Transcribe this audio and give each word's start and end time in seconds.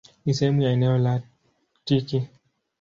Ni 0.25 0.33
sehemu 0.33 0.61
ya 0.61 0.71
eneo 0.71 0.97
la 0.97 1.13
Aktiki. 1.77 2.27